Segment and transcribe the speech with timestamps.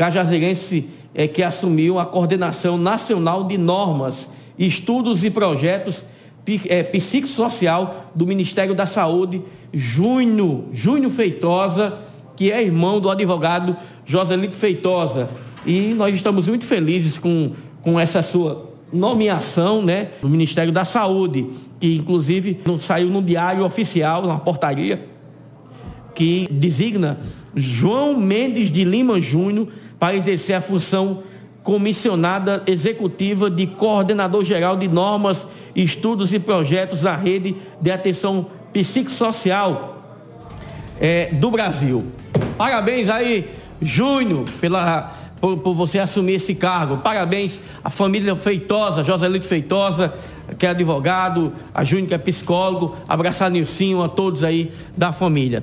[0.00, 6.06] cajazeirense é, que assumiu a coordenação nacional de normas, estudos e projetos
[6.68, 9.42] é, psicossocial do Ministério da Saúde,
[9.74, 11.98] Júnior, Júnior Feitosa,
[12.34, 13.76] que é irmão do advogado
[14.06, 15.28] Joselito Feitosa.
[15.66, 21.46] E nós estamos muito felizes com, com essa sua nomeação né, do Ministério da Saúde,
[21.78, 25.06] que inclusive saiu no diário oficial, na portaria,
[26.20, 27.18] que designa
[27.56, 31.22] João Mendes de Lima Júnior para exercer a função
[31.62, 40.04] comissionada executiva de coordenador geral de normas, estudos e projetos da rede de atenção psicossocial
[41.00, 42.04] é, do Brasil.
[42.58, 43.48] Parabéns aí,
[43.80, 46.98] Júnior, pela, por, por, você assumir esse cargo.
[46.98, 50.12] Parabéns à família Feitosa, Joselito Feitosa,
[50.58, 52.94] que é advogado, a Júnior, que é psicólogo.
[53.08, 55.58] Abraçar Nilcinho, a todos aí da família.